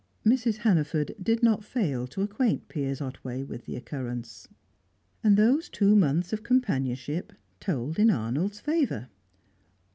[0.25, 0.57] Mrs.
[0.57, 4.47] Hannaford did not fail to acquaint Piers Otway with the occurrence.
[5.23, 9.09] And those two months of companionship told in Arnold's favour.